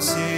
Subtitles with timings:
[0.00, 0.29] 기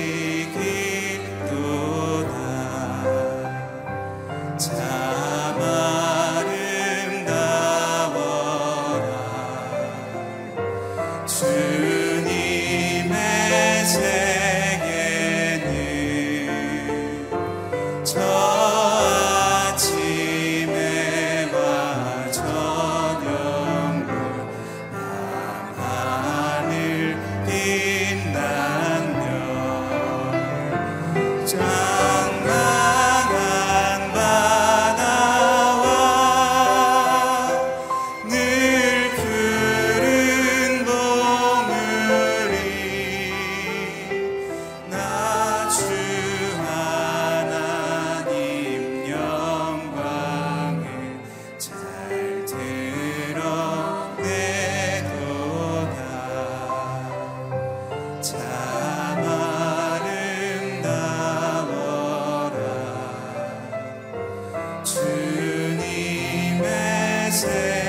[67.43, 67.82] 도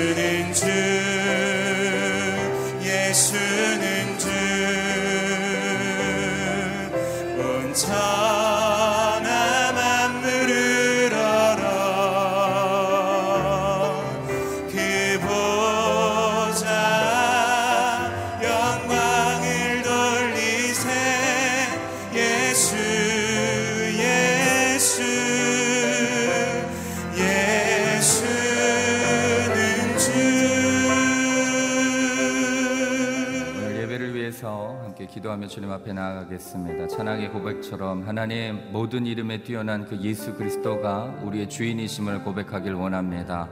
[0.00, 1.29] 하
[35.50, 36.86] 주님 앞에 나아가겠습니다.
[36.86, 43.48] 찬양의 고백처럼 하나님 모든 이름에 뛰어난 그 예수 그리스도가 우리의 주인이심을 고백하길 원합니다.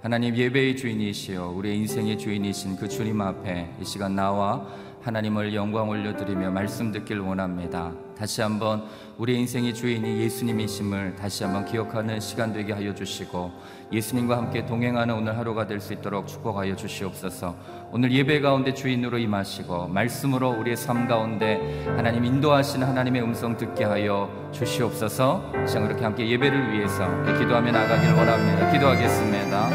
[0.00, 4.64] 하나님 예배의 주인이시여 우리의 인생의 주인이신 그 주님 앞에 이 시간 나와
[5.02, 7.92] 하나님을 영광 올려드리며 말씀 듣길 원합니다.
[8.20, 8.84] 다시 한번
[9.16, 13.50] 우리 인생의 주인이 예수님이심을 다시 한번 기억하는 시간 되게 하여 주시고
[13.90, 17.56] 예수님과 함께 동행하는 오늘 하루가 될 수 있도록 축복하여 주시옵소서.
[17.90, 24.30] 오늘 예배 가운데 주인으로 임하시고 말씀으로 우리의 삶 가운데 하나님 인도하시는 하나님의 음성 듣게 하여
[24.52, 25.66] 주시옵소서.
[25.66, 27.08] 시간 그렇게 함께 예배를 위해서
[27.38, 28.70] 기도하며 나가길 원합니다.
[28.70, 29.70] 기도하겠습니다.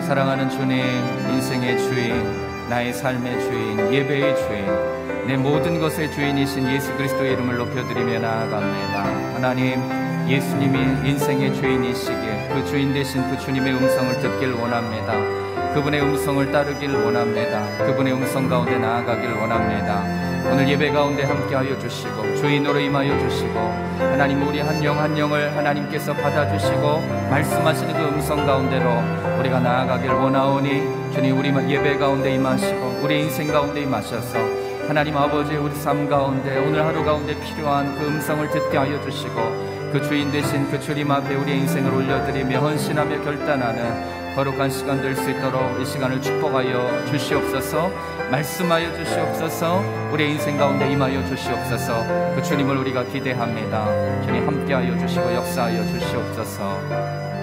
[0.00, 0.78] 사랑하는 주님,
[1.34, 4.95] 인생의 주인, 나의 삶의 주인, 예배의 주인,
[5.26, 9.34] 내 모든 것의 주인이신 예수 그리스도의 이름을 높여드리며 나아갑니다.
[9.34, 9.82] 하나님,
[10.28, 15.12] 예수님이 인생의 주인이시기에 그 주인 되신 그 주님의 음성을 듣길 원합니다.
[15.74, 17.66] 그분의 음성을 따르길 원합니다.
[17.84, 20.04] 그분의 음성 가운데 나아가길 원합니다.
[20.48, 23.58] 오늘 예배 가운데 함께하여 주시고 주인으로 임하여 주시고
[23.98, 27.00] 하나님 우리 한 영한 영을 하나님께서 받아주시고
[27.30, 33.82] 말씀하시는 그 음성 가운데로 우리가 나아가길 원하오니 주님 우리 예배 가운데 임하시고 우리 인생 가운데
[33.82, 34.55] 임하셔서
[34.88, 39.34] 하나님 아버지 우리 삶 가운데 오늘 하루 가운데 필요한 그 음성을 듣게 하여 주시고
[39.92, 45.30] 그 주인 되신 그 주님 앞에 우리 인생을 올려드리며 헌신하며 결단하는 거룩한 시간 될 수
[45.30, 47.90] 있도록 이 시간을 축복하여 주시옵소서
[48.30, 54.22] 말씀하여 주시옵소서 우리 인생 가운데 임하여 주시옵소서 그 주님을 우리가 기대합니다.
[54.24, 57.35] 주님 함께하여 주시고 역사하여 주시옵소서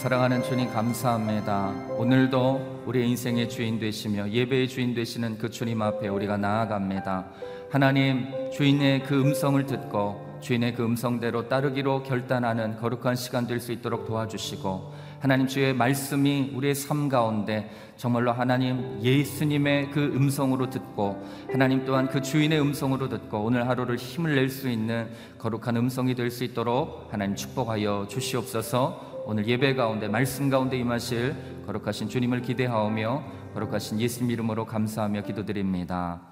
[0.00, 1.74] 사랑하는 주님 감사합니다.
[1.98, 7.26] 오늘도 우리 인생의 주인 되시며 예배의 주인 되시는 그 주님 앞에 우리가 나아갑니다.
[7.70, 14.06] 하나님 주인의 그 음성을 듣고 주인의 그 음성대로 따르기로 결단하는 거룩한 시간 될 수 있도록
[14.06, 22.08] 도와주시고 하나님 주의 말씀이 우리의 삶 가운데 정말로 하나님 예수님의 그 음성으로 듣고 하나님 또한
[22.08, 27.12] 그 주인의 음성으로 듣고 오늘 하루를 힘을 낼 수 있는 거룩한 음성이 될 수 있도록
[27.12, 34.64] 하나님 축복하여 주시옵소서 오늘 예배 가운데 말씀 가운데 임하실 거룩하신 주님을 기대하오며 거룩하신 예수님 이름으로
[34.64, 36.22] 감사하며 기도드립니다.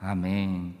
[0.00, 0.74] 아멘.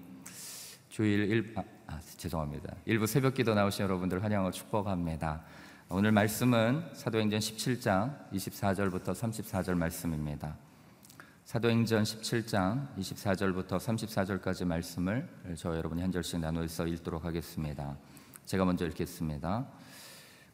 [0.88, 2.74] 주일 일 아, 아, 죄송합니다.
[2.84, 5.42] 일부 새벽 기도 나오신 여러분들 환영을 축복합니다.
[5.90, 10.56] 오늘 말씀은 사도행전 17장 24절부터 34절 말씀입니다.
[11.44, 17.96] 사도행전 17장 24절부터 34절까지 말씀을 저 여러분이 한 절씩 나누어서 읽도록 하겠습니다.
[18.44, 19.66] 제가 먼저 읽겠습니다.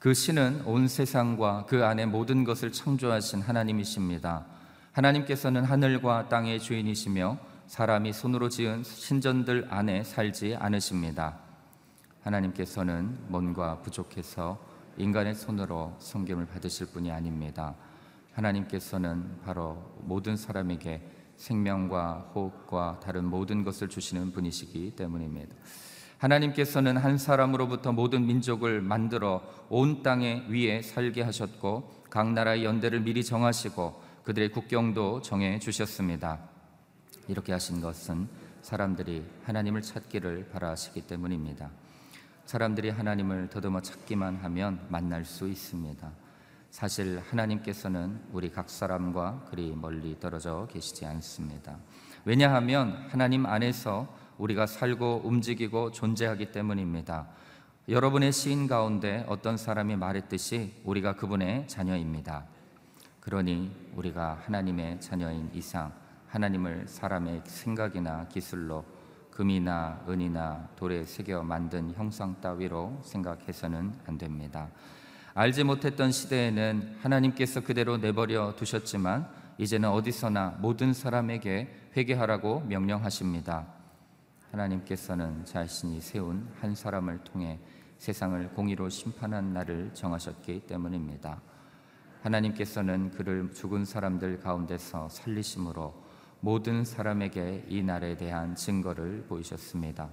[0.04, 4.44] 그 신은 온 세상과 그 안에 모든 것을 창조하신 하나님이십니다.
[4.92, 11.38] 하나님께서는 하늘과 땅의 주인이시며 사람이 손으로 지은 신전들 안에 살지 않으십니다.
[12.20, 14.62] 하나님께서는 뭔가 부족해서
[14.98, 17.74] 인간의 손으로 성경을 받으실 분이 아닙니다.
[18.34, 21.00] 하나님께서는 바로 모든 사람에게
[21.38, 25.54] 생명과 호흡과 다른 모든 것을 주시는 분이시기 때문입니다.
[26.18, 33.24] 하나님께서는 한 사람으로부터 모든 민족을 만들어 온 땅에 위에 살게 하셨고 각 나라의 연대를 미리
[33.24, 36.38] 정하시고 그들의 국경도 정해 주셨습니다.
[37.28, 38.28] 이렇게 하신 것은
[38.62, 41.70] 사람들이 하나님을 찾기를 바라시기 때문입니다.
[42.46, 46.10] 사람들이 하나님을 더듬어 찾기만 하면 만날 수 있습니다.
[46.70, 51.76] 사실 하나님께서는 우리 각 사람과 그리 멀리 떨어져 계시지 않습니다.
[52.24, 57.28] 왜냐하면 하나님 안에서 우리가 살고 움직이고 존재하기 때문입니다.
[57.88, 62.46] 여러분의 시인 가운데 어떤 사람이 말했듯이 우리가 그분의 자녀입니다.
[63.20, 65.92] 그러니 우리가 하나님의 자녀인 이상
[66.28, 68.84] 하나님을 사람의 생각이나 기술로
[69.30, 74.68] 금이나 은이나 돌에 새겨 만든 형상 따위로 생각해서는 안 됩니다.
[75.34, 83.83] 알지 못했던 시대에는 하나님께서 그대로 내버려 두셨지만 이제는 어디서나 모든 사람에게 회개하라고 명령하십니다.
[84.54, 87.58] 하나님께서는 자신이 세운 한 사람을 통해
[87.98, 91.40] 세상을 공의로 심판한 날을 정하셨기 때문입니다.
[92.22, 95.94] 하나님께서는 그를 죽은 사람들 가운데서 살리심으로
[96.40, 100.10] 모든 사람에게 이 날에 대한 증거를 보이셨습니다.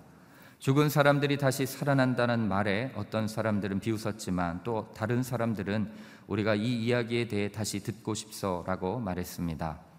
[0.59, 5.91] 죽은 사람들이 다시 살아난다는 말에 어떤 사람들은 비웃었지만 또 다른 사람들은
[6.27, 9.90] 우리가 이 이야기에 대해 다시 듣고 싶소라고 말했습니다.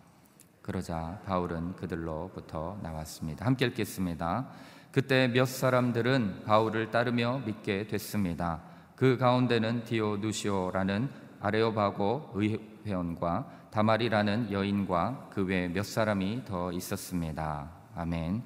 [0.62, 3.44] 그러자 바울은 그들로부터 나왔습니다.
[3.44, 4.48] 함께 읽겠습니다.
[4.92, 8.60] 그때 몇 사람들은 바울을 따르며 믿게 됐습니다.
[8.94, 17.70] 그 가운데는 디오누시오라는 아레오바고 의회원과 다말이라는 여인과 그 외 몇 사람이 더 있었습니다.
[17.96, 18.42] 아멘.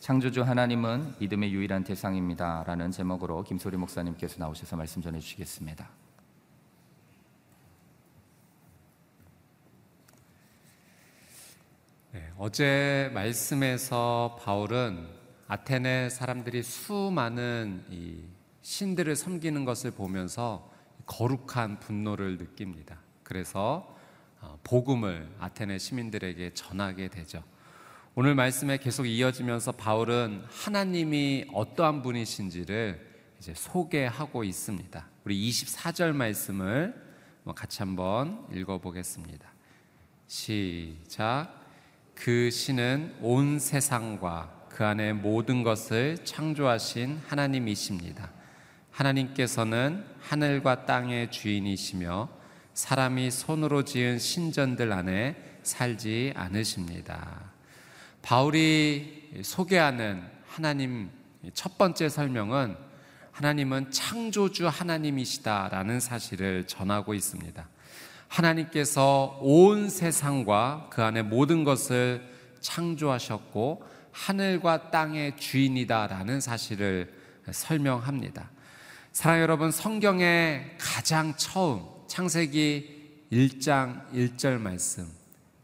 [0.00, 2.64] 창조주 하나님은 믿음의 유일한 대상입니다.
[2.66, 6.03] 라는 제목으로 김소리 목사님께서 나오셔서 말씀 전해 주시겠습니다.
[12.14, 15.04] 네, 어제 말씀에서 바울은
[15.48, 17.82] 아테네 사람들이 수많은
[18.62, 20.70] 신들을 섬기는 것을 보면서
[21.06, 23.00] 거룩한 분노를 느낍니다.
[23.24, 23.98] 그래서
[24.40, 27.42] 어, 복음을 아테네 시민들에게 전하게 되죠.
[28.14, 35.04] 오늘 말씀에 계속 이어지면서 바울은 하나님이 어떠한 분이신지를 이제 소개하고 있습니다.
[35.24, 36.94] 우리 24절 말씀을
[37.56, 39.52] 같이 한번 읽어보겠습니다.
[40.28, 41.63] 시작.
[42.14, 48.30] 그 신은 온 세상과 그 안에 모든 것을 창조하신 하나님이십니다.
[48.90, 52.28] 하나님께서는 하늘과 땅의 주인이시며
[52.72, 57.52] 사람이 손으로 지은 신전들 안에 살지 않으십니다.
[58.22, 61.10] 바울이 소개하는 하나님
[61.52, 62.76] 첫 번째 설명은
[63.32, 67.68] 하나님은 창조주 하나님이시다라는 사실을 전하고 있습니다.
[68.34, 72.20] 하나님께서 온 세상과 그 안에 모든 것을
[72.60, 77.12] 창조하셨고 하늘과 땅의 주인이다라는 사실을
[77.50, 78.50] 설명합니다.
[79.12, 85.08] 사랑 여러분, 성경의 가장 처음 창세기 1장 1절 말씀.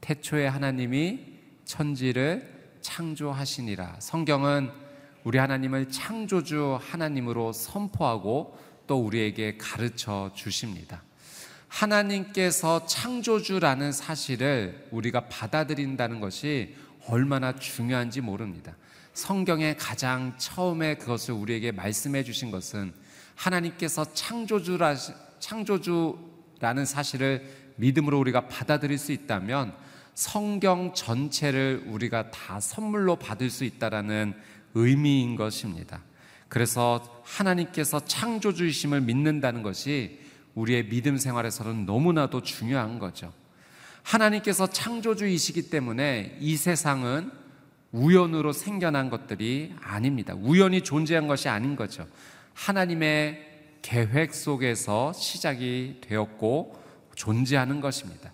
[0.01, 1.21] 태초에 하나님이
[1.65, 3.97] 천지를 창조하시니라.
[3.99, 4.71] 성경은
[5.25, 11.03] 우리 하나님을 창조주 하나님으로 선포하고 또 우리에게 가르쳐 주십니다.
[11.71, 16.75] 하나님께서 창조주라는 사실을 우리가 받아들인다는 것이
[17.07, 18.77] 얼마나 중요한지 모릅니다.
[19.15, 22.93] 성경의 가장 처음에 그것을 우리에게 말씀해 주신 것은
[23.37, 24.97] 하나님께서 창조주라,
[25.39, 29.73] 창조주라는 사실을 믿음으로 우리가 받아들일 수 있다면
[30.15, 34.35] 성경 전체를 우리가 다 선물로 받을 수 있다라는
[34.75, 36.03] 의미인 것입니다.
[36.49, 40.19] 그래서 하나님께서 창조주이심을 믿는다는 것이
[40.55, 43.33] 우리의 믿음 생활에서는 너무나도 중요한 거죠.
[44.03, 47.31] 하나님께서 창조주이시기 때문에 이 세상은
[47.93, 50.35] 우연으로 생겨난 것들이 아닙니다.
[50.35, 52.07] 우연히 존재한 것이 아닌 거죠.
[52.55, 53.49] 하나님의
[53.83, 56.81] 계획 속에서 시작이 되었고
[57.15, 58.33] 존재하는 것입니다.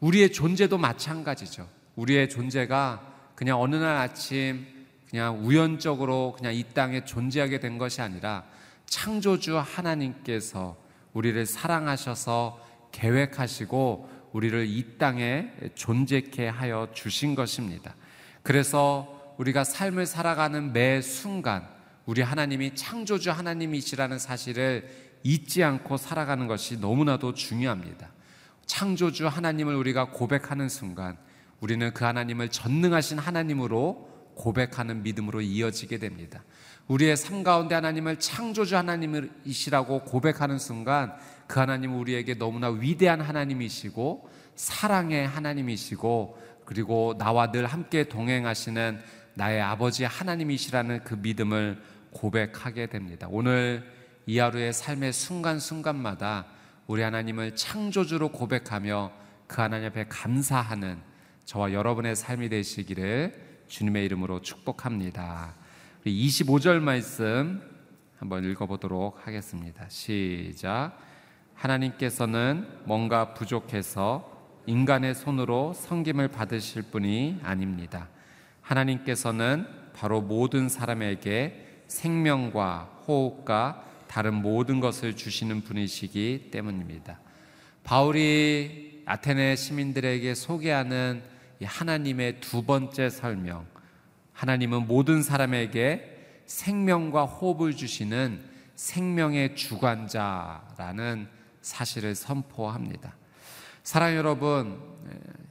[0.00, 1.68] 우리의 존재도 마찬가지죠.
[1.96, 4.66] 우리의 존재가 그냥 어느 날 아침
[5.10, 8.44] 그냥 우연적으로 그냥 이 땅에 존재하게 된 것이 아니라
[8.86, 10.76] 창조주 하나님께서
[11.16, 12.60] 우리를 사랑하셔서
[12.92, 17.94] 계획하시고 우리를 이 땅에 존재케 하여 주신 것입니다.
[18.42, 21.66] 그래서 우리가 삶을 살아가는 매 순간
[22.04, 24.90] 우리 하나님이 창조주 하나님이시라는 사실을
[25.22, 28.10] 잊지 않고 살아가는 것이 너무나도 중요합니다.
[28.66, 31.16] 창조주 하나님을 우리가 고백하는 순간
[31.60, 36.44] 우리는 그 하나님을 전능하신 하나님으로 고백하는 믿음으로 이어지게 됩니다.
[36.88, 41.14] 우리의 삶 가운데 하나님을 창조주 하나님이시라고 고백하는 순간
[41.46, 49.00] 그 하나님은 우리에게 너무나 위대한 하나님이시고 사랑의 하나님이시고 그리고 나와 늘 함께 동행하시는
[49.34, 53.26] 나의 아버지 하나님이시라는 그 믿음을 고백하게 됩니다.
[53.30, 53.84] 오늘
[54.26, 56.46] 이 하루의 삶의 순간순간마다
[56.86, 59.12] 우리 하나님을 창조주로 고백하며
[59.46, 60.98] 그 하나님 앞에 감사하는
[61.44, 65.54] 저와 여러분의 삶이 되시기를 주님의 이름으로 축복합니다.
[66.10, 67.60] 25절 말씀
[68.18, 69.88] 한번 읽어보도록 하겠습니다.
[69.88, 70.98] 시작.
[71.54, 74.32] 하나님께서는 뭔가 부족해서
[74.66, 78.08] 인간의 손으로 섬김을 받으실 분이 아닙니다.
[78.60, 87.20] 하나님께서는 바로 모든 사람에게 생명과 호흡과 다른 모든 것을 주시는 분이시기 때문입니다.
[87.84, 91.22] 바울이 아테네 시민들에게 소개하는
[91.62, 93.75] 하나님의 두 번째 설명.
[94.36, 101.26] 하나님은 모든 사람에게 생명과 호흡을 주시는 생명의 주관자라는
[101.62, 103.16] 사실을 선포합니다.
[103.82, 104.78] 사랑 여러분,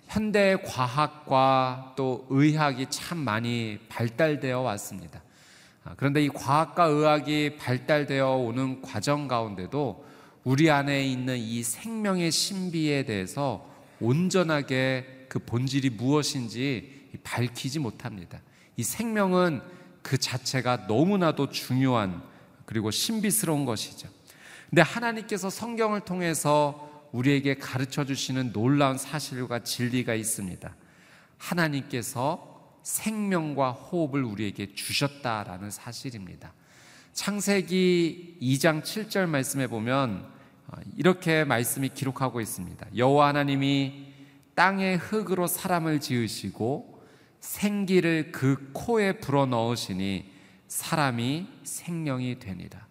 [0.06, 5.24] 현대 과학과 또 의학이 참 많이 발달되어 왔습니다.
[5.84, 10.06] 아, 그런데 이 과학과 의학이 발달되어 오는 과정 가운데도
[10.44, 13.68] 우리 안에 있는 이 생명의 신비에 대해서
[14.00, 18.40] 온전하게 그 본질이 무엇인지 밝히지 못합니다.
[18.78, 19.62] 이 생명은
[20.02, 22.22] 그 자체가 너무나도 중요한
[22.66, 24.08] 그리고 신비스러운 것이죠.
[24.70, 30.76] 근데 하나님께서 성경을 통해서 우리에게 가르쳐 주시는 놀라운 사실과 진리가 있습니다.
[31.38, 36.54] 하나님께서 생명과 호흡을 우리에게 주셨다라는 사실입니다.
[37.14, 40.28] 창세기 2장 7절 말씀에 보면
[40.68, 42.88] 어, 이렇게 말씀이 기록하고 있습니다.
[42.98, 44.14] 여호와 하나님이
[44.56, 46.95] 땅의 흙으로 사람을 지으시고
[47.46, 50.26] 생기를 그 코에 불어 넣으시니
[50.68, 52.86] 사람이 생명이 되니라.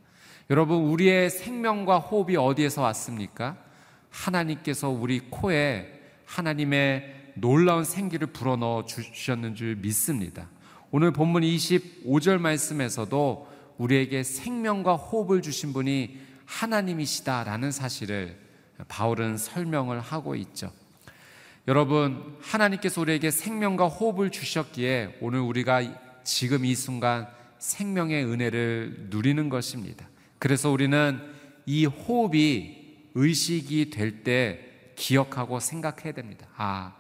[0.49, 3.57] 여러분, 우리의 생명과 호흡이 어디에서 왔습니까?
[4.11, 10.49] 하나님께서 우리 코에 하나님의 놀라운 생기를 불어 넣어 주셨는 줄 믿습니다.
[10.93, 18.39] 오늘 본문 25절 말씀에서도 우리에게 생명과 호흡을 주신 분이 하나님이시다라는 사실을
[18.87, 20.71] 바울은 설명을 하고 있죠.
[21.67, 25.81] 여러분, 하나님께서 우리에게 생명과 호흡을 주셨기에 오늘 우리가
[26.23, 27.27] 지금 이 순간
[27.59, 30.07] 생명의 은혜를 누리는 것입니다.
[30.39, 31.19] 그래서 우리는
[31.65, 34.61] 이 호흡이 의식이 될 때
[34.95, 36.47] 기억하고 생각해야 됩니다.
[36.57, 36.95] 아,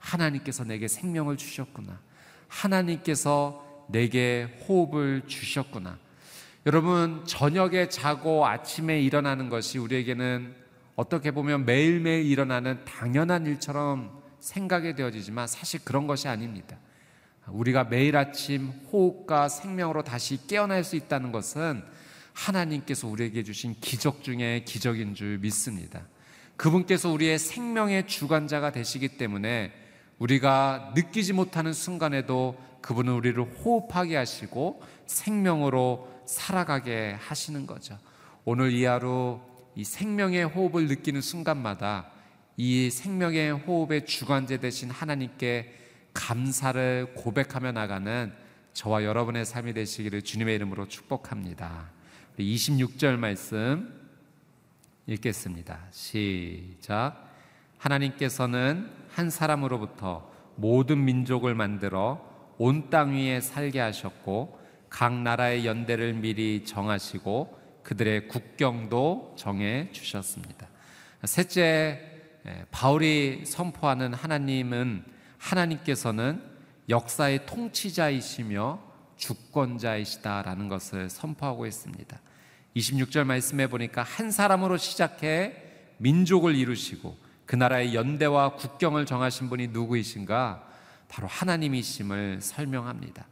[0.00, 2.00] 하나님께서 내게 생명을 주셨구나.
[2.48, 5.96] 하나님께서 내게 호흡을 주셨구나.
[6.66, 10.54] 여러분, 저녁에 자고 아침에 일어나는 것이 우리에게는
[10.98, 16.76] 어떻게 보면 매일매일 일어나는 당연한 일처럼 생각이 되어지지만 사실 그런 것이 아닙니다.
[17.46, 21.84] 우리가 매일 아침 호흡과 생명으로 다시 깨어날 수 있다는 것은
[22.32, 26.02] 하나님께서 우리에게 주신 기적 중에 기적인 줄 믿습니다.
[26.56, 29.70] 그분께서 우리의 생명의 주관자가 되시기 때문에
[30.18, 37.96] 우리가 느끼지 못하는 순간에도 그분은 우리를 호흡하게 하시고 생명으로 살아가게 하시는 거죠.
[38.44, 39.38] 오늘 이 하루
[39.78, 42.10] 이 생명의 호흡을 느끼는 순간마다
[42.56, 45.72] 이 생명의 호흡의 주관제 되신 하나님께
[46.12, 48.32] 감사를 고백하며 나가는
[48.72, 51.90] 저와 여러분의 삶이 되시기를 주님의 이름으로 축복합니다.
[52.40, 53.94] 26절 말씀
[55.06, 55.86] 읽겠습니다.
[55.92, 57.28] 시작.
[57.78, 62.26] 하나님께서는 한 사람으로부터 모든 민족을 만들어
[62.58, 64.58] 온 땅 위에 살게 하셨고
[64.90, 67.57] 각 나라의 연대를 미리 정하시고
[67.88, 70.68] 그들의 국경도 정해 주셨습니다.
[71.24, 72.20] 셋째,
[72.70, 75.04] 바울이 선포하는 하나님은
[75.38, 76.42] 하나님께서는
[76.90, 78.78] 역사의 통치자이시며
[79.16, 82.20] 주권자이시다라는 것을 선포하고 있습니다.
[82.76, 85.54] 26절 말씀해 보니까 한 사람으로 시작해
[85.96, 87.16] 민족을 이루시고
[87.46, 90.62] 그 나라의 연대와 국경을 정하신 분이 누구이신가?
[91.08, 93.26] 바로 하나님이심을 설명합니다.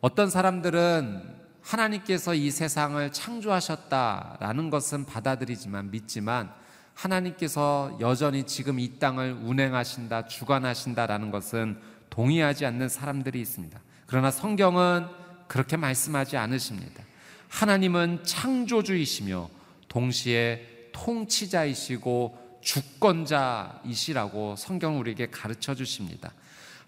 [0.00, 6.52] 어떤 사람들은 하나님께서 이 세상을 창조하셨다라는 것은 받아들이지만 믿지만
[6.94, 13.80] 하나님께서 여전히 지금 이 땅을 운행하신다, 주관하신다라는 것은 동의하지 않는 사람들이 있습니다.
[14.06, 15.06] 그러나 성경은
[15.48, 17.02] 그렇게 말씀하지 않으십니다.
[17.48, 19.48] 하나님은 창조주이시며
[19.88, 26.32] 동시에 통치자이시고 주권자이시라고 성경 우리에게 가르쳐 주십니다.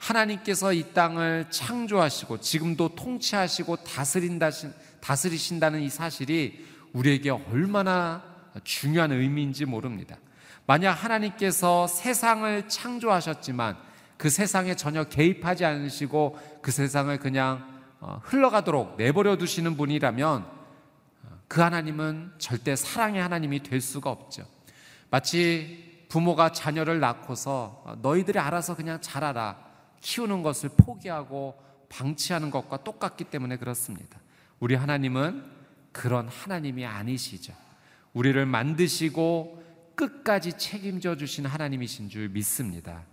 [0.05, 4.51] 하나님께서 이 땅을 창조하시고 지금도 통치하시고 다스린다,
[5.01, 8.23] 다스리신다는 이 사실이 우리에게 얼마나
[8.65, 10.19] 중요한 의미인지 모릅니다.
[10.67, 13.77] 만약 하나님께서 세상을 창조하셨지만
[14.19, 17.67] 그 세상에 전혀 개입하지 않으시고 그 세상을 그냥
[18.01, 24.47] 어, 흘러가도록 내버려 두시는 분이라면 어, 그 하나님은 절대 사랑의 하나님이 될 수가 없죠.
[25.11, 29.74] 마치 부모가 자녀를 낳고서 어, 너희들이 알아서 그냥 자라라
[30.05, 34.21] 키우는 것을 포기하고 방치하는 것과 똑같기 때문에 그렇습니다.
[34.61, 35.43] 우리 하나님은
[35.93, 37.55] 그런 하나님이 아니시죠.
[38.13, 39.65] 우리를 만드시고
[39.95, 43.05] 끝까지 책임져 주신 하나님이신 줄 믿습니다.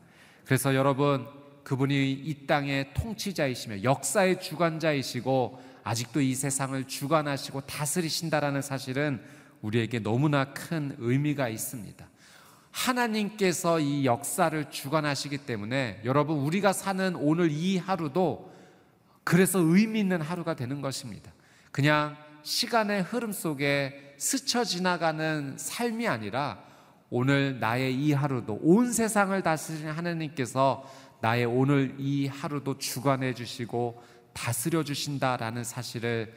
[0.44, 1.26] 그래서 여러분,
[1.64, 9.24] 그분이 이 땅의 통치자이시며 역사의 주관자이시고 아직도 이 세상을 주관하시고 다스리신다라는 사실은
[9.62, 12.06] 우리에게 너무나 큰 의미가 있습니다.
[12.72, 18.52] 하나님께서 이 역사를 주관하시기 때문에 여러분 우리가 사는 오늘 이 하루도
[19.24, 21.32] 그래서 의미 있는 하루가 되는 것입니다.
[21.72, 26.64] 그냥 시간의 흐름 속에 스쳐 지나가는 삶이 아니라
[27.10, 30.90] 오늘 나의 이 하루도 온 세상을 다스리는 하나님께서
[31.22, 34.02] 나의 오늘 이 하루도 주관해 주시고
[34.34, 36.34] 다스려 주신다라는 사실을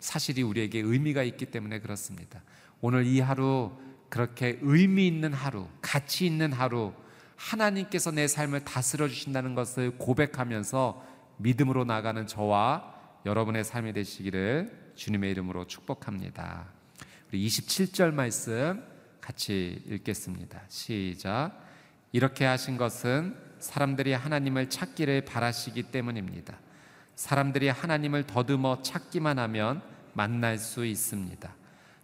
[0.00, 2.42] 사실이 우리에게 의미가 있기 때문에 그렇습니다.
[2.80, 3.72] 오늘 이 하루
[4.16, 6.94] 그렇게 의미 있는 하루, 가치 있는 하루,
[7.36, 11.04] 하나님께서 내 삶을 다스려 주신다는 것을 고백하면서
[11.36, 12.94] 믿음으로 나가는 저와
[13.26, 16.64] 여러분의 삶이 되시기를 주님의 이름으로 축복합니다.
[17.28, 18.82] 우리 27절 말씀
[19.20, 20.62] 같이 읽겠습니다.
[20.68, 21.52] 시작.
[22.10, 26.58] 이렇게 하신 것은 사람들이 하나님을 찾기를 바라시기 때문입니다.
[27.16, 29.82] 사람들이 하나님을 더듬어 찾기만 하면
[30.14, 31.54] 만날 수 있습니다.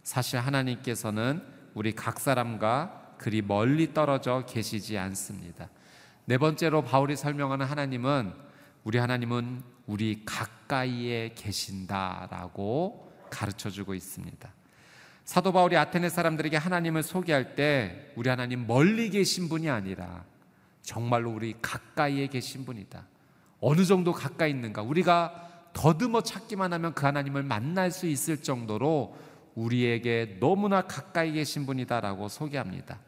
[0.03, 5.69] 사실 하나님께서는 우리 각 사람과 그리 멀리 떨어져 계시지 않습니다.
[6.25, 8.33] 네 번째로 바울이 설명하는 하나님은
[8.83, 14.53] 우리 하나님은 우리 가까이에 계신다라고 가르쳐 주고 있습니다.
[15.25, 20.25] 사도 바울이 아테네 사람들에게 하나님을 소개할 때 우리 하나님 멀리 계신 분이 아니라
[20.81, 23.05] 정말로 우리 가까이에 계신 분이다.
[23.61, 24.81] 어느 정도 가까이 있는가?
[24.81, 29.17] 우리가 더듬어 찾기만 하면 그 하나님을 만날 수 있을 정도로
[29.55, 32.99] 우리에게 너무나 가까이 계신 분이다라고 소개합니다.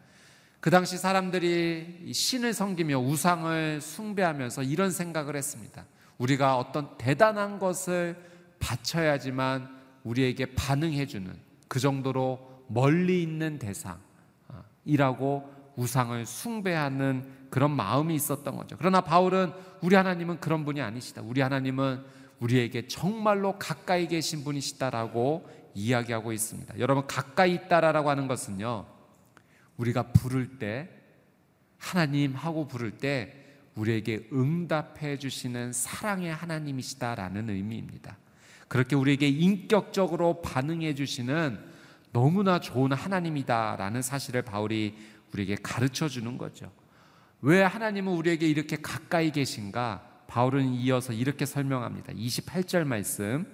[0.60, 5.86] 그 당시 사람들이 신을 섬기며 우상을 숭배하면서 이런 생각을 했습니다.
[6.18, 8.16] 우리가 어떤 대단한 것을
[8.60, 9.70] 바쳐야지만
[10.04, 11.32] 우리에게 반응해주는
[11.68, 13.60] 그 정도로 멀리 있는
[14.86, 18.76] 대상이라고 우상을 숭배하는 그런 마음이 있었던 거죠.
[18.78, 21.22] 그러나 바울은 우리 하나님은 그런 분이 아니시다.
[21.22, 22.04] 우리 하나님은
[22.46, 26.78] 우리에게 정말로 가까이 계신 분이시다라고 이야기하고 있습니다.
[26.80, 28.86] 여러분 가까이 있다라고 하는 것은요.
[29.78, 30.90] 우리가 부를 때
[31.78, 33.34] 하나님 하고 부를 때
[33.74, 38.18] 우리에게 응답해 주시는 사랑의 하나님이시다라는 의미입니다.
[38.68, 41.60] 그렇게 우리에게 인격적으로 반응해 주시는
[42.12, 44.96] 너무나 좋은 하나님이다라는 사실을 바울이
[45.34, 46.72] 우리에게 가르쳐 주는 거죠.
[47.42, 50.15] 왜 하나님은 우리에게 이렇게 가까이 계신가?
[50.28, 52.14] 바울은 이어서 이렇게 설명합니다.
[52.14, 53.46] 28절 말씀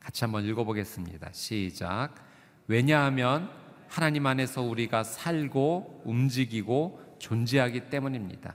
[0.00, 1.30] 같이 한번 읽어보겠습니다.
[1.32, 2.14] 시작.
[2.66, 3.50] 왜냐하면
[3.88, 8.54] 하나님 안에서 우리가 살고 움직이고 존재하기 때문입니다.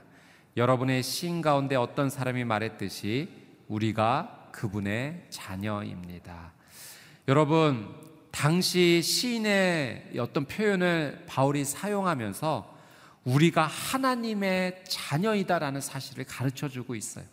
[0.56, 3.28] 여러분의 신 가운데 어떤 사람이 말했듯이
[3.68, 6.52] 우리가 그분의 자녀입니다.
[7.26, 7.92] 여러분,
[8.30, 12.73] 당시 시인의 어떤 표현을 바울이 사용하면서
[13.24, 17.24] 우리가 하나님의 자녀이다라는 사실을 가르쳐 주고 있어요.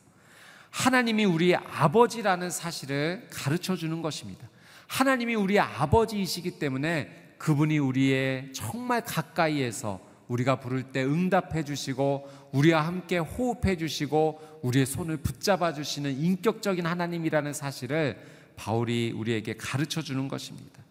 [0.69, 4.47] 하나님이 우리의 아버지라는 사실을 가르쳐 주는 것입니다.
[4.87, 13.17] 하나님이 우리의 아버지이시기 때문에 그분이 우리의 정말 가까이에서 우리가 부를 때 응답해 주시고 우리와 함께
[13.17, 18.17] 호흡해 주시고 우리의 손을 붙잡아 주시는 인격적인 하나님이라는 사실을
[18.55, 20.81] 바울이 우리에게 가르쳐 주는 것입니다.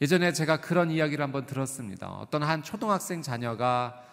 [0.00, 2.08] 예전에 제가 그런 이야기를 한번 들었습니다.
[2.08, 4.05] 어떤 한 초등학생 자녀가 어,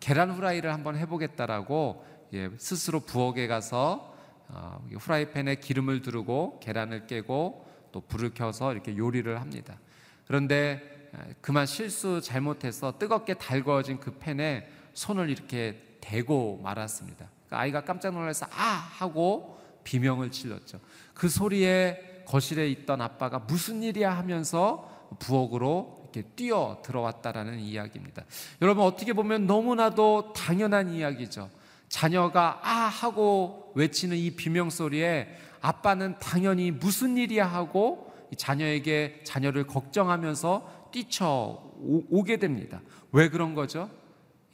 [0.00, 4.14] 계란 후라이를 한번 해보겠다라고 예, 스스로 부엌에 가서
[4.48, 9.78] 어, 후라이팬에 기름을 두르고 계란을 깨고 또 불을 켜서 이렇게 요리를 합니다.
[10.26, 11.10] 그런데
[11.40, 17.28] 그만 실수 잘못해서 뜨겁게 달궈진 그 팬에 손을 이렇게 대고 말았습니다.
[17.46, 20.80] 그러니까 아이가 깜짝 놀라서 아 하고 비명을 질렀죠.
[21.12, 28.24] 그 소리에 거실에 있던 아빠가 무슨 일이야 하면서 부엌으로 이렇게 뛰어 들어왔다라는 이야기입니다.
[28.62, 31.50] 여러분 어떻게 보면 너무나도 당연한 이야기죠.
[31.88, 40.90] 자녀가 아 하고 외치는 이 비명 소리에 아빠는 당연히 무슨 일이야 하고 자녀에게 자녀를 걱정하면서
[40.92, 41.72] 뛰쳐
[42.10, 42.80] 오게 됩니다.
[43.12, 43.90] 왜 그런 거죠?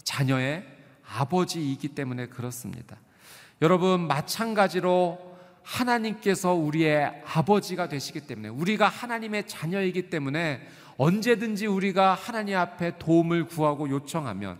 [0.03, 0.65] 자녀의
[1.07, 2.97] 아버지이기 때문에 그렇습니다.
[3.61, 5.31] 여러분 마찬가지로
[5.63, 10.67] 하나님께서 우리의 아버지가 되시기 때문에 우리가 하나님의 자녀이기 때문에
[11.01, 14.59] 언제든지 우리가 하나님 앞에 도움을 구하고 요청하면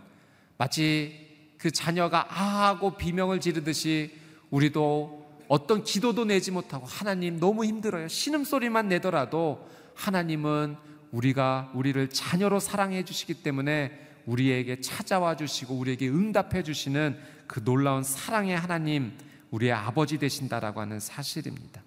[0.57, 4.11] 마치 그 자녀가 아 하고 비명을 지르듯이
[4.49, 8.07] 우리도 어떤 기도도 내지 못하고 하나님 너무 힘들어요.
[8.07, 10.77] 신음소리만 내더라도 하나님은
[11.11, 13.91] 우리가 우리를 자녀로 사랑해 주시기 때문에
[14.25, 19.15] 우리에게 찾아와 주시고 우리에게 응답해 주시는 그 놀라운 사랑의 하나님,
[19.51, 21.80] 우리의 아버지 되신다라고 하는 사실입니다.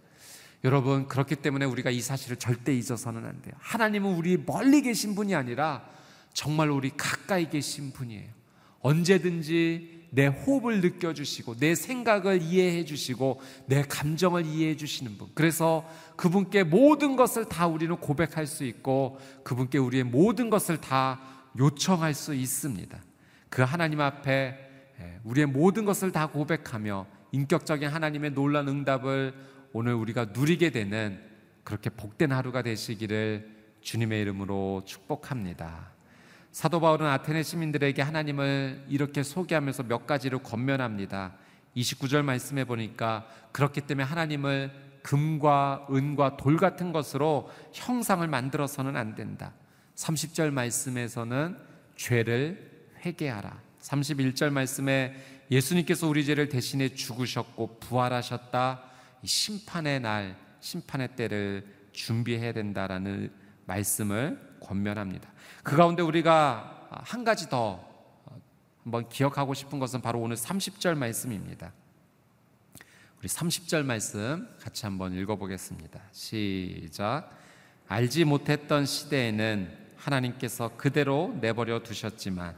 [0.65, 3.55] 여러분, 그렇기 때문에 우리가 이 사실을 절대 잊어서는 안 돼요.
[3.59, 5.85] 하나님은 우리 멀리 계신 분이 아니라
[6.33, 8.31] 정말 우리 가까이 계신 분이에요.
[8.81, 15.29] 언제든지 내 호흡을 느껴주시고, 내 생각을 이해해 주시고, 내 감정을 이해해 주시는 분.
[15.35, 21.21] 그래서 그분께 모든 것을 다 우리는 고백할 수 있고, 그분께 우리의 모든 것을 다
[21.59, 22.99] 요청할 수 있습니다.
[23.51, 24.59] 그 하나님 앞에
[25.01, 29.35] 예, 우리의 모든 것을 다 고백하며 인격적인 하나님의 놀란 응답을
[29.77, 31.21] 오늘 우리가 누리게 되는
[31.65, 35.91] 그렇게 복된 하루가 되시기를 주님의 이름으로 축복합니다.
[36.53, 41.35] 사도 바울은 아테네 시민들에게 하나님을 이렇게 소개하면서 몇 가지를 권면합니다.
[41.75, 44.71] 29절 말씀해 보니까 그렇기 때문에 하나님을
[45.03, 49.55] 금과 은과 돌 같은 것으로 형상을 만들어서는 안 된다.
[49.97, 51.59] 30절 말씀에서는
[51.97, 53.61] 죄를 회개하라.
[53.81, 55.17] 31절 말씀에
[55.51, 58.94] 예수님께서 우리 죄를 대신해 죽으셨고 부활하셨다.
[59.25, 63.33] 심판의 날, 심판의 때를 준비해야 된다라는
[63.67, 65.33] 말씀을 권면합니다.
[65.63, 67.85] 그 가운데 우리가 한 가지 더
[68.83, 71.73] 한번 기억하고 싶은 것은 바로 오늘 30절 말씀입니다.
[73.19, 76.01] 우리 30절 말씀 같이 한번 읽어보겠습니다.
[76.13, 77.31] 시작.
[77.89, 82.57] 알지 못했던 시대에는 하나님께서 그대로 내버려 두셨지만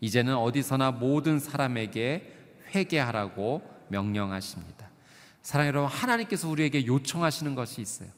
[0.00, 2.32] 이제는 어디서나 모든 사람에게
[2.72, 4.73] 회개하라고 명령하십니다.
[5.44, 8.08] 사랑해 여러분, 하나님께서 우리에게 요청하시는 것이 있어요.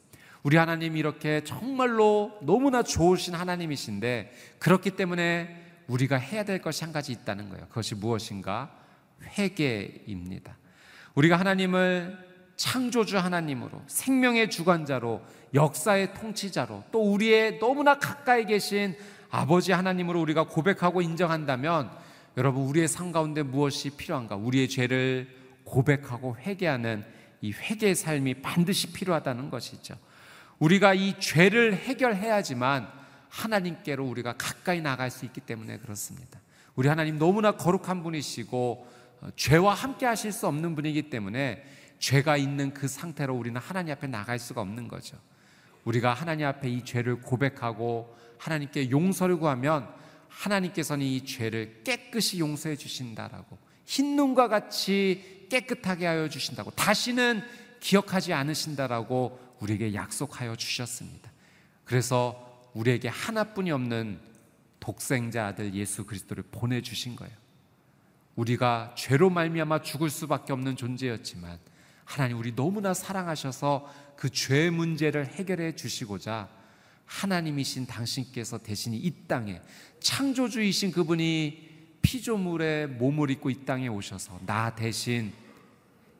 [0.43, 7.11] 우리 하나님 이렇게 정말로 너무나 좋으신 하나님이신데 그렇기 때문에 우리가 해야 될 것이 한 가지
[7.11, 7.67] 있다는 거예요.
[7.67, 8.71] 그것이 무엇인가?
[9.37, 10.55] 회개입니다.
[11.15, 12.17] 우리가 하나님을
[12.55, 15.21] 창조주 하나님으로 생명의 주관자로
[15.53, 18.95] 역사의 통치자로 또 우리의 너무나 가까이 계신
[19.29, 21.91] 아버지 하나님으로 우리가 고백하고 인정한다면
[22.37, 24.37] 여러분 우리의 삶 가운데 무엇이 필요한가?
[24.37, 25.27] 우리의 죄를
[25.65, 29.95] 고백하고 회개하는 이 회개의 삶이 반드시 필요하다는 것이죠.
[30.59, 32.89] 우리가 이 죄를 해결해야지만
[33.29, 36.39] 하나님께로 우리가 가까이 나갈 수 있기 때문에 그렇습니다.
[36.75, 38.87] 우리 하나님 너무나 거룩한 분이시고
[39.21, 41.63] 어, 죄와 함께 하실 수 없는 분이기 때문에
[41.99, 45.17] 죄가 있는 그 상태로 우리는 하나님 앞에 나갈 수가 없는 거죠.
[45.85, 49.87] 우리가 하나님 앞에 이 죄를 고백하고 하나님께 용서를 구하면
[50.27, 57.43] 하나님께서는 이 죄를 깨끗이 용서해 주신다라고 흰 눈과 같이 깨끗하게 하여 주신다고 다시는
[57.79, 61.31] 기억하지 않으신다라고 우리에게 약속하여 주셨습니다.
[61.83, 64.19] 그래서 우리에게 하나뿐이 없는
[64.79, 67.33] 독생자 아들 예수 그리스도를 보내 주신 거예요.
[68.35, 71.59] 우리가 죄로 말미암아 죽을 수밖에 없는 존재였지만
[72.05, 76.49] 하나님 우리 너무나 사랑하셔서 그 죄 문제를 해결해 주시고자
[77.05, 79.61] 하나님이신 당신께서 대신이 이 땅에
[79.99, 81.66] 창조주이신 그분이
[82.07, 85.33] 피조물의 몸을 입고 이 땅에 오셔서 나 대신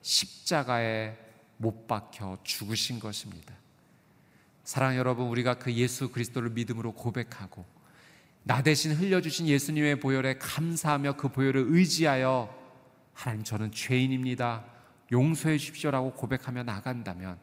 [0.01, 1.15] 십자가에
[1.55, 3.55] 못 박혀 죽으신 것입니다.
[4.65, 7.65] 사랑 여러분, 우리가 그 예수 그리스도를 믿음으로 고백하고
[8.43, 12.53] 나 대신 흘려주신 예수님의 보혈에 감사하며 그 보혈을 의지하여
[13.13, 14.65] 하나님 저는 죄인입니다.
[15.13, 17.39] 용서해 주십시오라고 고백하며 나간다면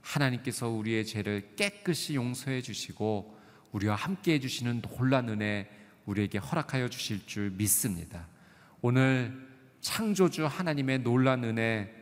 [0.00, 3.38] 하나님께서 우리의 죄를 깨끗이 용서해 주시고
[3.70, 8.26] 우리와 함께 해 주시는 놀란 은혜 우리에게 허락하여 주실 줄 믿습니다.
[8.80, 9.48] 오늘
[9.80, 11.92] 창조주 하나님의 놀란 은혜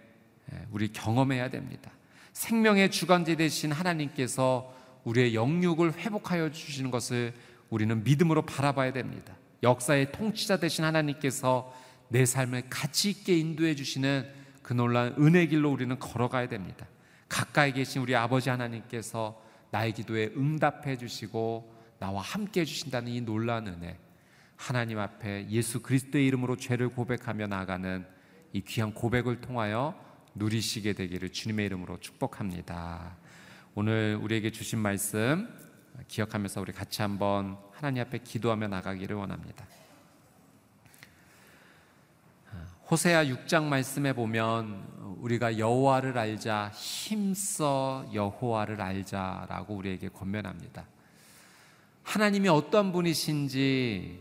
[0.71, 1.91] 우리 경험해야 됩니다.
[2.33, 7.35] 생명의 주관자 되신 하나님께서 우리의 영육을 회복하여 주시는 것을
[7.71, 9.35] 우리는 믿음으로 바라봐야 됩니다.
[9.63, 11.73] 역사의 통치자 되신 하나님께서
[12.09, 14.29] 내 삶을 가치 있게 인도해 주시는
[14.63, 16.87] 그 놀라운 은혜 길로 우리는 걸어가야 됩니다.
[17.29, 23.69] 가까이 계신 우리 아버지 하나님께서 나의 기도에 응답해 주시고 나와 함께 해 주신다는 이 놀라운
[23.69, 23.97] 은혜.
[24.57, 28.05] 하나님 앞에 예수 그리스도의 이름으로 죄를 고백하며 나가는
[28.53, 29.95] 이 귀한 고백을 통하여
[30.35, 33.17] 누리시게 되기를 주님의 이름으로 축복합니다.
[33.77, 35.49] 오늘 우리에게 주신 말씀
[36.09, 39.65] 기억하면서 우리 같이 한번 하나님 앞에 기도하며 나가기를 원합니다.
[42.91, 50.85] 호세아 6장 말씀에 보면 우리가 여호와를 알자 힘써 여호와를 알자라고 우리에게 권면합니다.
[52.03, 54.19] 하나님이 어떤 분이신지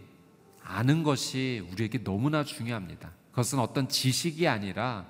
[0.63, 3.11] 아는 것이 우리에게 너무나 중요합니다.
[3.31, 5.05] 그것은 어떤 지식이 아니라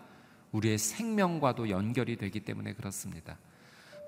[0.52, 3.38] 우리의 생명과도 연결이 되기 때문에 그렇습니다.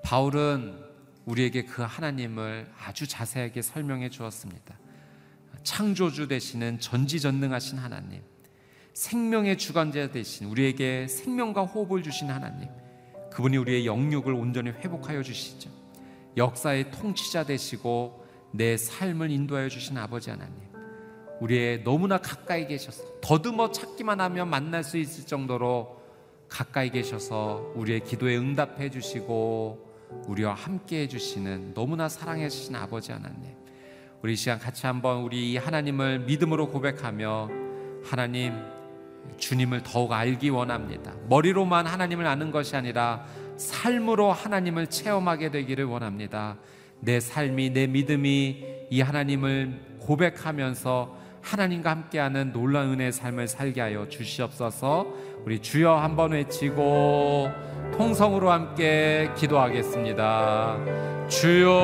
[0.02, 0.78] 바울은
[1.24, 4.78] 우리에게 그 하나님을 아주 자세하게 설명해 주었습니다.
[5.62, 8.22] 창조주 되시는 전지전능하신 하나님,
[8.92, 12.68] 생명의 주관자 되신 우리에게 생명과 호흡을 주신 하나님,
[13.30, 15.70] 그분이 우리의 영육을 온전히 회복하여 주시죠.
[16.36, 18.23] 역사의 통치자 되시고
[18.56, 20.54] 내 삶을 인도하여 주신 아버지 하나님,
[21.40, 26.00] 우리의 너무나 가까이 계셔서 더듬어 찾기만 하면 만날 수 있을 정도로
[26.48, 33.56] 가까이 계셔서 우리의 기도에 응답해 주시고 우리와 함께 해 주시는 너무나 사랑해 주신 아버지 하나님
[34.22, 37.50] 우리 시간 같이 한번 우리 하나님을 믿음으로 고백하며
[38.04, 38.54] 하나님
[39.36, 41.12] 주님을 더욱 알기 원합니다.
[41.28, 46.56] 머리로만 하나님을 아는 것이 아니라 삶으로 하나님을 체험하게 되기를 원합니다
[47.04, 55.06] 내 삶이 내 믿음이 이 하나님을 고백하면서 하나님과 함께하는 놀라운 은혜의 삶을 살게 하여 주시옵소서
[55.44, 57.50] 우리 주여 한번 외치고
[57.96, 60.78] 통성으로 함께 기도하겠습니다.
[61.28, 61.74] 주여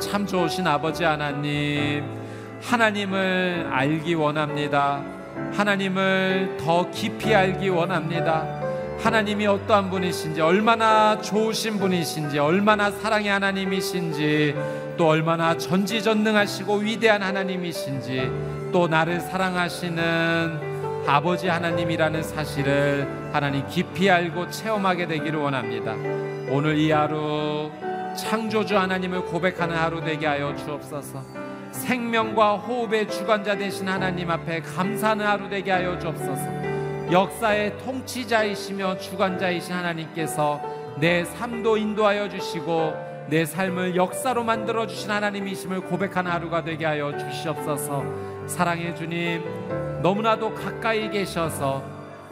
[0.00, 2.04] 참 좋으신 아버지 하나님
[2.62, 5.02] 하나님을 알기 원합니다.
[5.52, 8.55] 하나님을 더 깊이 알기 원합니다.
[8.98, 14.54] 하나님이 어떠한 분이신지 얼마나 좋으신 분이신지 얼마나 사랑의 하나님이신지
[14.96, 18.30] 또 얼마나 전지전능하시고 위대한 하나님이신지
[18.72, 25.92] 또 나를 사랑하시는 아버지 하나님이라는 사실을 하나님 깊이 알고 체험하게 되기를 원합니다.
[26.50, 27.70] 오늘 이 하루
[28.16, 31.22] 창조주 하나님을 고백하는 하루 되게 하여 주옵소서.
[31.70, 36.65] 생명과 호흡의 주관자 되신 하나님 앞에 감사하는 하루 되게 하여 주옵소서.
[37.10, 40.60] 역사의 통치자이시며 주관자이신 하나님께서
[40.98, 42.94] 내 삶도 인도하여 주시고
[43.28, 48.04] 내 삶을 역사로 만들어 주신 하나님이심을 고백하는 하루가 되게 하여 주시옵소서.
[48.46, 49.42] 사랑의 주님,
[50.02, 51.82] 너무나도 가까이 계셔서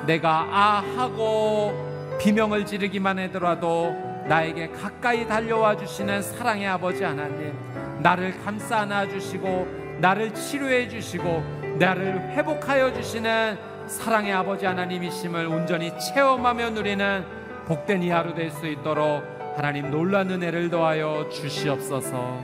[0.06, 1.72] 내가 아 하고
[2.20, 3.92] 비명을 지르기만 하더라도
[4.28, 7.54] 나에게 가까이 달려와 주시는 사랑의 아버지 하나님
[8.00, 16.70] 나를 감싸 안아 주시고 나를 치료해 주시고 나를 회복하여 주시는 사랑의 아버지 하나님이심을 온전히 체험하며
[16.70, 17.24] 누리는
[17.66, 19.22] 복된 이 하루 될 수 있도록
[19.56, 22.42] 하나님 놀란 은혜를 더하여 주시옵소서.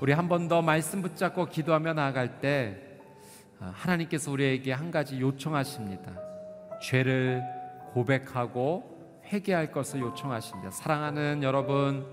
[0.00, 2.78] 우리 한 번 더 말씀 붙잡고 기도하며 나아갈 때
[3.60, 6.12] 아, 하나님께서 우리에게 한 가지 요청하십니다.
[6.82, 7.42] 죄를
[7.92, 10.70] 고백하고 회개할 것을 요청하십니다.
[10.70, 12.04] 사랑하는 여러분,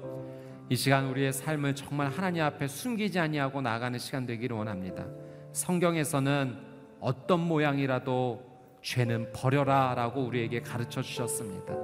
[0.70, 5.06] 이 시간 우리의 삶을 정말 하나님 앞에 숨기지 아니하고 나가는 시간 되기를 원합니다.
[5.52, 6.71] 성경에서는
[7.02, 11.76] 어떤 모양이라도 죄는 버려라 라고 우리에게 가르쳐 주셨습니다.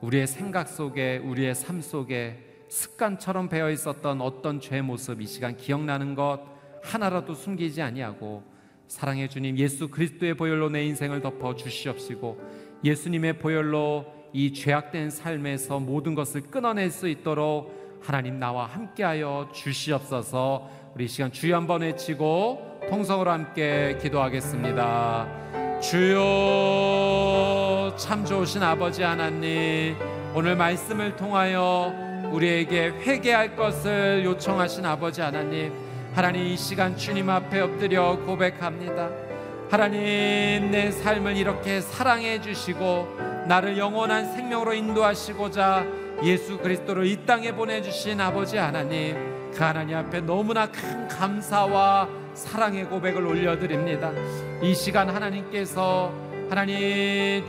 [0.00, 6.14] 우리의 생각 속에 우리의 삶 속에 습관처럼 배어 있었던 어떤 죄 모습 이 시간 기억나는
[6.14, 6.40] 것
[6.82, 8.42] 하나라도 숨기지 아니하고
[8.88, 12.40] 사랑해 주님 예수 그리스도의 보혈로 내 인생을 덮어 주시옵시고
[12.84, 21.08] 예수님의 보혈로 이 죄악된 삶에서 모든 것을 끊어낼 수 있도록 하나님 나와 함께하여 주시옵소서 우리
[21.08, 25.26] 시간 주여 한번 외치고 통성으로 함께 기도하겠습니다.
[25.80, 27.14] 주여
[27.96, 29.96] 참 좋으신 아버지 하나님
[30.34, 31.92] 오늘 말씀을 통하여
[32.30, 35.72] 우리에게 회개할 것을 요청하신 아버지 하나님
[36.14, 39.10] 하나님 이 시간 주님 앞에 엎드려 고백합니다.
[39.70, 45.84] 하나님 내 삶을 이렇게 사랑해 주시고 나를 영원한 생명으로 인도하시고자
[46.22, 53.24] 예수 그리스도를 이 땅에 보내주신 아버지 하나님 그 하나님 앞에 너무나 큰 감사와 사랑의 고백을
[53.24, 54.12] 올려드립니다
[54.62, 56.12] 이 시간 하나님께서
[56.50, 57.46] 하나님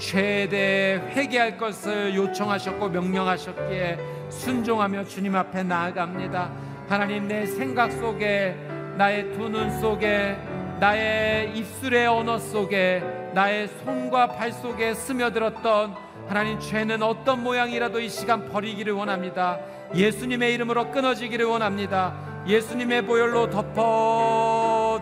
[0.50, 6.52] 대해 회개할 것을 요청하셨고 명령하셨기에 순종하며 주님 앞에 나아갑니다
[6.88, 8.56] 하나님 내 생각 속에
[8.98, 10.38] 나의 두 눈 속에
[10.80, 13.02] 나의 입술의 언어 속에
[13.34, 15.96] 나의 손과 발 속에 스며들었던
[16.28, 19.60] 하나님 죄는 어떤 모양이라도 이 시간 버리기를 원합니다.
[19.94, 22.14] 예수님의 이름으로 끊어지기를 원합니다.
[22.48, 24.55] 예수님의 보혈로 덮어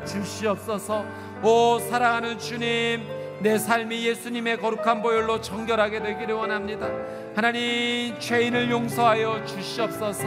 [0.06, 1.06] 주시옵소서.
[1.44, 3.04] 오 사랑하는 주님,
[3.42, 6.88] 내 삶이 예수님의 거룩한 보혈로 정결하게 되기를 원합니다.
[7.36, 10.24] 하나님 죄인을 용서하여 주시옵소서.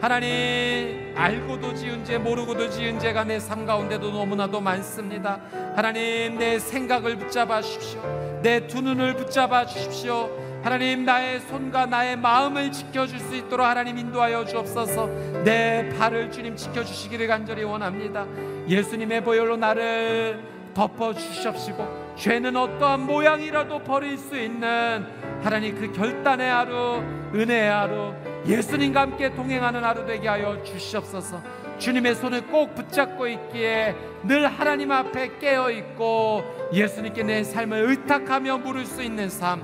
[0.00, 5.40] 하나님 알고도 지은 죄 모르고도 지은 죄가 내 삶 가운데도 너무나도 많습니다.
[5.74, 8.00] 하나님 내 생각을 붙잡아 주십시오.
[8.42, 10.28] 내 두 눈을 붙잡아 주십시오.
[10.64, 15.08] 하나님 나의 손과 나의 마음을 지켜줄 수 있도록 하나님 인도하여 주옵소서.
[15.44, 18.26] 내 발을 주님 지켜주시기를 간절히 원합니다.
[18.66, 25.04] 예수님의 보혈로 나를 덮어 주십시고 죄는 어떠한 모양이라도 버릴 수 있는
[25.42, 27.02] 하나님 그 결단의 하루,
[27.34, 28.14] 은혜의 하루,
[28.46, 31.42] 예수님과 함께 동행하는 하루 되게 하여 주시옵소서.
[31.78, 38.86] 주님의 손을 꼭 붙잡고 있기에 늘 하나님 앞에 깨어 있고 예수님께 내 삶을 의탁하며 물을
[38.86, 39.62] 수 있는 삶,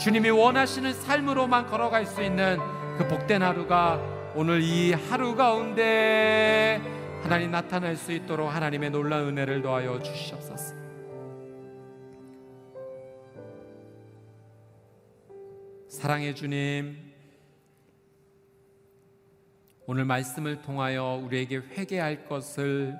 [0.00, 2.56] 주님이 원하시는 삶으로만 걸어갈 수 있는
[2.96, 4.00] 그 복된 하루가
[4.34, 6.80] 오늘 이 하루 가운데
[7.22, 10.74] 하나님 나타날 수 있도록 하나님의 놀라운 은혜를 더하여 주시옵소서.
[15.86, 16.96] 사랑의 주님,
[19.86, 22.96] 오늘 말씀을 통하여 우리에게 회개할 것을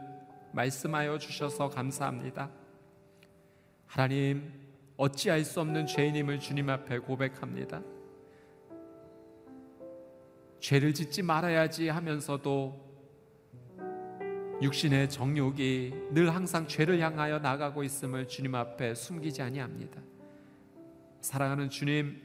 [0.53, 2.51] 말씀하여 주셔서 감사합니다.
[3.87, 4.60] 하나님,
[5.01, 7.83] 어찌할 수 없는 죄인임을 주님 앞에 고백합니다.
[10.61, 12.91] 죄를 짓지 말아야지 하면서도
[14.61, 20.03] 육신의 정욕이 늘 항상 죄를 향하여 나가고 있음을 주님 앞에 숨기지 아니합니다.
[21.23, 22.21] 사랑하는 주님,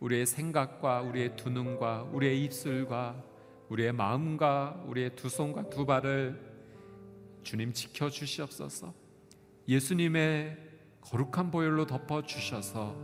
[0.00, 3.22] 우리의 생각과 우리의 두 눈과 우리의 입술과
[3.68, 6.40] 우리의 마음과 우리의 두 손과 두 발을
[7.42, 8.94] 주님 지켜 주시옵소서.
[9.68, 10.71] 예수님의
[11.02, 12.96] 거룩한 보혈로 덮어 주셔서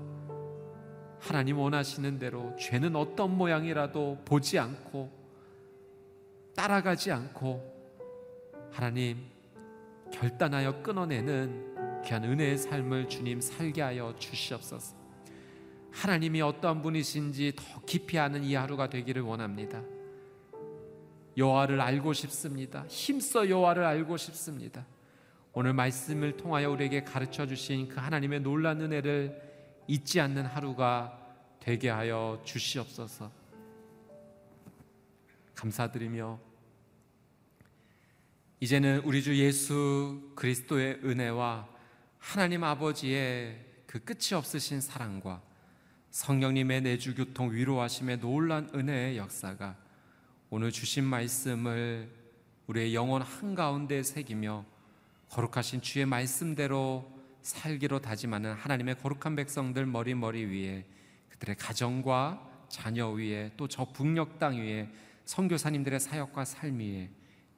[1.21, 5.11] 하나님 원하시는 대로 죄는 어떤 모양이라도 보지 않고
[6.55, 7.79] 따라가지 않고
[8.73, 9.19] 하나님
[10.13, 14.97] 결단하여 끊어내는 귀한 은혜의 삶을 주님 살게 하여 주시옵소서.
[15.91, 19.83] 하나님이 어떤 분이신지 더 깊이 아는 이 하루가 되기를 원합니다.
[21.37, 22.85] 여호와를 알고 싶습니다.
[22.89, 24.87] 힘써 여호와를 알고 싶습니다.
[25.53, 29.43] 오늘 말씀을 통하여 우리에게 가르쳐 주신 그 하나님의 놀란 은혜를
[29.87, 31.19] 잊지 않는 하루가
[31.61, 33.31] 되게 하여 주시옵소서.
[35.55, 36.39] 감사드리며
[38.61, 41.69] 이제는 우리 주 예수 그리스도의 은혜와
[42.19, 45.43] 하나님 아버지의 그 끝이 없으신 사랑과
[46.11, 49.77] 성령님의 내주 교통 위로하심의 놀란 은혜의 역사가
[50.51, 52.11] 오늘 주신 말씀을
[52.67, 54.65] 우리의 영혼 한가운데 새기며
[55.31, 57.11] 거룩하신 주의 말씀대로
[57.43, 60.85] 살기로 다짐하는 하나님의 거룩한 백성들 머리 머리 위에
[61.29, 64.89] 그들의 가정과 자녀 위에 또 저 북녘 땅 위에
[65.25, 67.11] 선교사님들의 사역과 삶 위에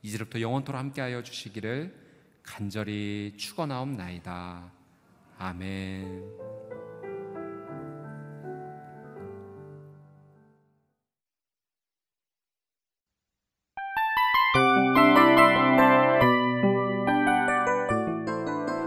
[0.03, 1.95] 이제부터 영원토록 함께하여 주시기를
[2.43, 4.73] 간절히 축원하옵나이다.
[5.39, 6.80] 아멘.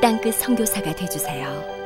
[0.00, 1.79] 땅끝 성교사가 되주세요